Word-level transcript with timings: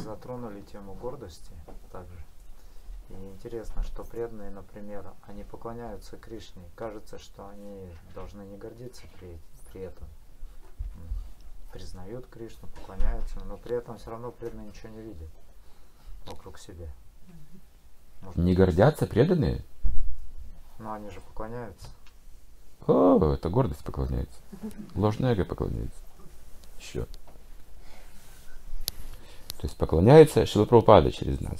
затронули 0.00 0.60
тему 0.62 0.94
гордости 0.94 1.52
также. 1.92 2.18
И 3.10 3.14
интересно, 3.14 3.82
что 3.82 4.04
преданные, 4.04 4.50
например, 4.50 5.04
они 5.26 5.42
поклоняются 5.42 6.16
Кришне. 6.16 6.62
Кажется, 6.76 7.18
что 7.18 7.48
они 7.48 7.88
должны 8.14 8.42
не 8.42 8.56
гордиться 8.56 9.02
при, 9.18 9.38
при 9.70 9.82
этом. 9.82 10.06
Признают 11.72 12.26
Кришну, 12.26 12.68
поклоняются, 12.68 13.40
но 13.44 13.56
при 13.56 13.76
этом 13.76 13.98
все 13.98 14.10
равно 14.10 14.30
преданные 14.30 14.68
ничего 14.68 14.90
не 14.90 15.02
видят 15.02 15.28
вокруг 16.26 16.58
себя. 16.58 16.88
Может, 18.22 18.36
не 18.36 18.54
гордятся 18.54 19.06
преданные? 19.06 19.64
Но 20.78 20.92
они 20.92 21.10
же 21.10 21.20
поклоняются. 21.20 21.88
О, 22.86 23.32
это 23.32 23.48
гордость 23.48 23.84
поклоняется. 23.84 24.40
Ложное 24.94 25.32
эго 25.32 25.44
поклоняется. 25.44 26.02
Еще. 26.78 27.06
То 29.60 29.66
есть 29.66 29.76
поклоняется 29.76 30.46
Шилапрапада 30.46 31.12
через 31.12 31.38
нас. 31.42 31.58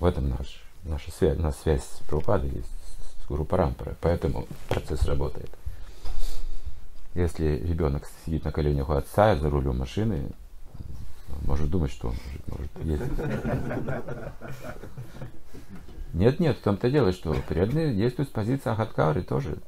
В 0.00 0.06
этом 0.06 0.30
наш, 0.30 0.62
наша 0.84 1.10
связь, 1.10 1.38
нас 1.38 1.60
связь 1.60 1.82
с 1.82 1.98
Прабхупадой 2.08 2.48
есть, 2.48 2.70
с 3.22 3.28
Гуру 3.28 3.44
Парампарой. 3.44 3.94
Поэтому 4.00 4.46
процесс 4.68 5.02
работает. 5.04 5.50
Если 7.14 7.58
ребенок 7.58 8.08
сидит 8.24 8.46
на 8.46 8.52
коленях 8.52 8.88
у 8.88 8.94
отца 8.94 9.36
за 9.36 9.50
рулем 9.50 9.78
машины, 9.78 10.30
может 11.44 11.68
думать, 11.68 11.90
что 11.90 12.08
он 12.08 12.14
может, 12.24 12.48
может 12.48 12.86
ездить. 12.86 13.18
Нет, 16.14 16.40
нет, 16.40 16.56
в 16.56 16.62
том-то 16.62 16.90
дело, 16.90 17.12
что 17.12 17.34
преданные 17.46 17.94
действуют 17.94 18.30
с 18.30 18.32
позиции 18.32 18.70
Ахаткары 18.70 19.20
тоже. 19.22 19.58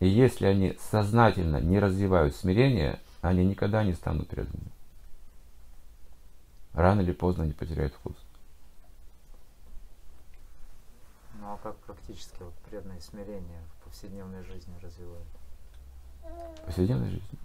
И 0.00 0.06
если 0.06 0.44
они 0.44 0.76
сознательно 0.90 1.62
не 1.62 1.78
развивают 1.78 2.36
смирение, 2.36 3.00
они 3.22 3.46
никогда 3.46 3.82
не 3.84 3.94
станут 3.94 4.28
преданными. 4.28 4.70
Рано 6.80 7.02
или 7.02 7.12
поздно 7.12 7.44
они 7.44 7.52
потеряют 7.52 7.92
вкус. 7.92 8.16
Ну 11.38 11.52
а 11.52 11.58
как 11.62 11.76
практически 11.76 12.42
вот 12.42 12.54
преданное 12.70 12.98
смирение 13.00 13.60
в 13.74 13.84
повседневной 13.84 14.42
жизни 14.44 14.72
развивают? 14.80 15.26
В 16.22 16.64
повседневной 16.64 17.10
жизни? 17.10 17.38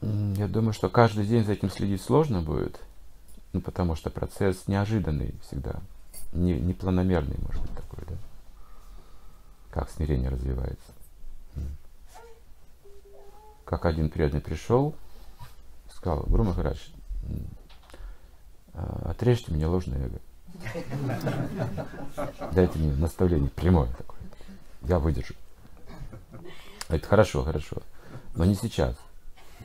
Да. 0.00 0.40
Я 0.40 0.46
думаю, 0.46 0.74
что 0.74 0.88
каждый 0.88 1.26
день 1.26 1.44
за 1.44 1.54
этим 1.54 1.70
следить 1.70 2.02
сложно 2.02 2.40
будет, 2.40 2.80
ну, 3.52 3.60
потому 3.60 3.96
что 3.96 4.08
процесс 4.08 4.68
неожиданный 4.68 5.34
всегда, 5.42 5.80
не, 6.32 6.60
не 6.60 6.72
планомерный, 6.72 7.36
может 7.44 7.62
быть, 7.62 7.74
такой, 7.74 8.04
да? 8.06 8.14
Как 9.72 9.90
смирение 9.90 10.30
развивается. 10.30 10.92
Как 13.64 13.86
один 13.86 14.08
преданный 14.08 14.40
пришел, 14.40 14.94
сказал, 15.98 16.22
Гуру 16.26 16.44
Махарадж, 16.44 16.78
а, 18.72 19.10
отрежьте 19.10 19.52
мне 19.52 19.66
ложное 19.66 19.98
эго. 20.06 20.20
Дайте 22.52 22.78
мне 22.78 22.92
наставление 22.92 23.50
прямое 23.50 23.92
такое. 23.92 24.20
Я 24.82 25.00
выдержу. 25.00 25.34
Это 26.88 27.06
хорошо, 27.06 27.42
хорошо. 27.42 27.78
Но 28.34 28.44
не 28.44 28.54
сейчас. 28.54 28.96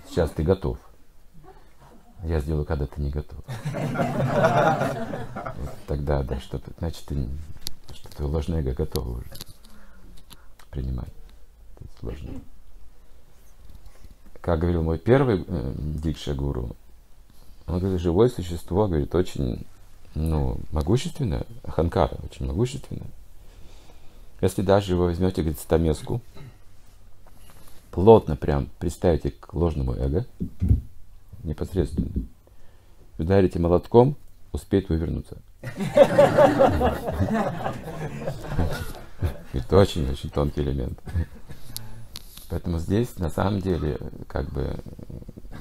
Сейчас 0.10 0.32
ты 0.32 0.44
готов. 0.44 0.80
Я 2.24 2.40
сделаю, 2.40 2.66
когда 2.66 2.88
ты 2.88 3.00
не 3.00 3.12
готов. 3.12 3.40
Вот 5.56 5.76
тогда, 5.88 6.24
да, 6.24 6.40
что 6.40 6.60
значит, 6.80 7.06
ты, 7.06 7.28
что 7.94 8.10
твое 8.10 8.32
ложное 8.32 8.62
эго 8.62 8.74
готово 8.74 9.20
уже 9.20 9.28
принимать. 10.72 11.14
Это 11.80 11.90
сложно. 12.00 12.42
Как 14.44 14.60
говорил 14.60 14.84
мой 14.84 14.98
первый 14.98 15.46
э, 15.48 15.74
дикша 15.78 16.34
гуру, 16.34 16.76
он 17.66 17.80
говорит, 17.80 18.02
живое 18.02 18.28
существо, 18.28 18.90
говорит, 18.90 19.16
очень 19.16 19.66
ну, 20.16 20.58
могущественное, 20.74 21.46
ханкара 21.66 22.18
очень 22.26 22.46
могущественное. 22.46 23.08
Если 24.42 24.62
даже 24.62 24.98
вы 24.98 25.06
возьмете, 25.06 25.44
говорит, 25.44 25.62
стамеску, 25.62 26.20
плотно 27.92 28.36
прям 28.36 28.68
приставите 28.80 29.32
к 29.32 29.54
ложному 29.54 29.94
эго, 29.94 30.26
непосредственно, 31.44 32.10
ударите 33.18 33.60
молотком, 33.60 34.18
успеет 34.52 34.90
вывернуться. 34.90 35.38
Это 39.54 39.78
очень-очень 39.78 40.30
тонкий 40.32 40.60
элемент. 40.64 41.00
Поэтому 42.54 42.78
здесь 42.78 43.18
на 43.18 43.32
самом 43.32 43.62
деле 43.62 43.98
как 44.28 44.48
бы 44.50 44.78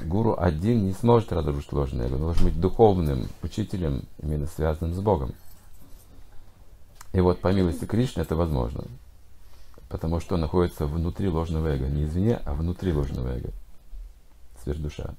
гуру 0.04 0.36
один 0.38 0.84
не 0.84 0.92
сможет 0.92 1.32
разрушить 1.32 1.72
ложное 1.72 2.04
эго. 2.04 2.16
Он 2.16 2.20
должен 2.20 2.44
быть 2.44 2.60
духовным 2.60 3.28
учителем, 3.42 4.04
именно 4.22 4.46
связанным 4.46 4.92
с 4.92 5.00
Богом. 5.00 5.32
И 7.14 7.20
вот 7.22 7.40
по 7.40 7.50
милости 7.50 7.86
Кришны 7.86 8.20
это 8.20 8.36
возможно. 8.36 8.84
Потому 9.88 10.20
что 10.20 10.34
он 10.34 10.42
находится 10.42 10.84
внутри 10.84 11.30
ложного 11.30 11.68
эго. 11.68 11.86
Не 11.86 12.04
извне, 12.04 12.38
а 12.44 12.52
внутри 12.52 12.92
ложного 12.92 13.38
эго. 13.38 13.52
Сверхдуша. 14.62 15.14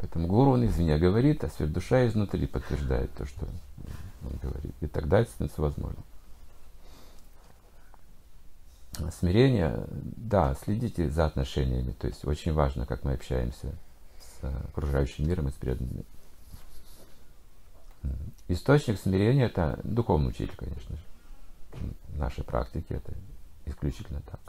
Поэтому 0.00 0.26
гуру 0.26 0.52
он 0.52 0.64
извне 0.64 0.96
говорит, 0.96 1.44
а 1.44 1.50
сверхдуша 1.50 2.08
изнутри 2.08 2.46
подтверждает 2.46 3.12
то, 3.12 3.26
что 3.26 3.46
он 4.22 4.38
говорит. 4.42 4.72
И 4.80 4.86
тогда 4.86 5.20
это 5.20 5.30
становится 5.32 5.60
возможно. 5.60 6.02
Смирение, 9.10 9.86
да, 9.90 10.54
следите 10.54 11.08
за 11.10 11.26
отношениями. 11.26 11.92
То 11.92 12.06
есть 12.06 12.24
очень 12.24 12.52
важно, 12.52 12.86
как 12.86 13.04
мы 13.04 13.12
общаемся 13.12 13.74
с 14.18 14.44
окружающим 14.68 15.28
миром 15.28 15.48
и 15.48 15.50
с 15.50 15.54
преданными. 15.54 16.04
Источник 18.48 18.98
смирения 18.98 19.46
это 19.46 19.80
духовный 19.82 20.28
учитель, 20.28 20.56
конечно 20.56 20.96
же. 20.96 21.02
В 22.08 22.18
нашей 22.18 22.44
практике 22.44 22.94
это 22.94 23.12
исключительно 23.66 24.22
так. 24.22 24.40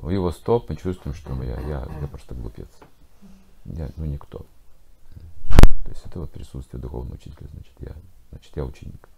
У 0.00 0.10
его 0.10 0.30
стоп 0.30 0.68
мы 0.68 0.76
чувствуем, 0.76 1.14
что 1.14 1.34
я, 1.42 1.60
я, 1.60 1.88
я 2.00 2.06
просто 2.06 2.34
глупец. 2.34 2.68
Я, 3.64 3.90
ну, 3.96 4.04
никто. 4.04 4.46
То 5.48 5.88
есть 5.88 6.06
это 6.06 6.20
вот 6.20 6.30
присутствие 6.30 6.80
духовного 6.80 7.16
учителя, 7.16 7.48
значит, 7.52 7.72
я, 7.80 7.94
значит, 8.30 8.56
я 8.56 8.64
ученик. 8.64 9.08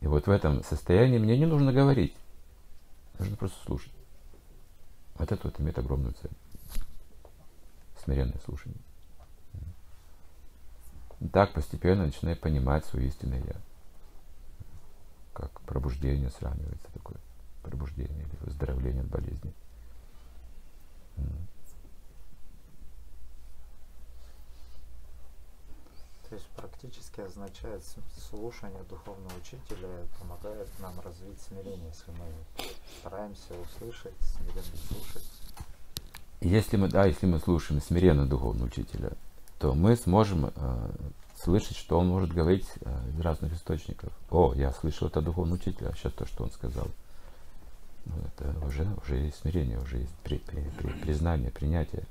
И 0.00 0.06
вот 0.06 0.26
в 0.26 0.30
этом 0.30 0.64
состоянии 0.64 1.18
мне 1.18 1.38
не 1.38 1.46
нужно 1.46 1.72
говорить. 1.72 2.14
Нужно 3.18 3.36
просто 3.36 3.62
слушать. 3.64 3.92
Вот 5.16 5.30
это 5.30 5.40
вот 5.46 5.60
имеет 5.60 5.78
огромную 5.78 6.14
цель. 6.14 6.30
Смиренное 8.02 8.40
слушание. 8.44 8.80
Так 11.32 11.52
постепенно 11.52 12.06
начинаю 12.06 12.36
понимать 12.36 12.86
свое 12.86 13.08
истинное 13.08 13.42
я. 13.44 13.56
Как 15.34 15.60
пробуждение 15.62 16.30
сравнивается 16.30 16.90
такое. 16.94 17.18
Пробуждение 17.62 18.22
или 18.22 18.36
выздоровление 18.40 19.02
от 19.02 19.08
болезни. 19.08 19.52
То 26.30 26.36
есть 26.36 26.46
практически 26.50 27.22
означает 27.22 27.82
слушание 28.30 28.84
духовного 28.88 29.32
учителя 29.36 29.88
помогает 30.20 30.68
нам 30.78 30.94
развить 31.00 31.40
смирение, 31.40 31.88
если 31.88 32.12
мы 32.12 32.66
стараемся 33.00 33.52
услышать, 33.60 34.14
смиренно 34.22 34.76
слушать. 34.88 35.28
Если 36.40 36.76
мы, 36.76 36.88
да, 36.88 37.04
если 37.06 37.26
мы 37.26 37.40
слушаем 37.40 37.82
смиренно 37.82 38.26
духовного 38.26 38.68
учителя, 38.68 39.10
то 39.58 39.74
мы 39.74 39.96
сможем 39.96 40.52
э, 40.54 40.90
слышать, 41.36 41.76
что 41.76 41.98
он 41.98 42.06
может 42.06 42.32
говорить 42.32 42.68
э, 42.80 43.08
из 43.08 43.20
разных 43.20 43.52
источников. 43.52 44.12
О, 44.30 44.54
я 44.54 44.72
слышал 44.72 45.08
это 45.08 45.20
духовного 45.20 45.58
учителя, 45.58 45.88
а 45.88 45.96
сейчас 45.96 46.12
то, 46.12 46.26
что 46.26 46.44
он 46.44 46.52
сказал. 46.52 46.86
Ну, 48.06 48.14
это 48.22 48.56
уже, 48.64 48.86
уже 49.02 49.16
есть 49.16 49.38
смирение, 49.38 49.80
уже 49.80 49.98
есть 49.98 50.14
при, 50.22 50.38
при, 50.38 50.62
при, 50.78 50.92
признание, 50.92 51.50
принятие 51.50 52.04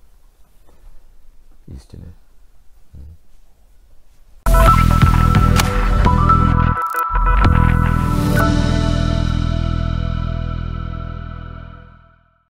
истины. 1.67 2.13
Mm. 2.91 3.28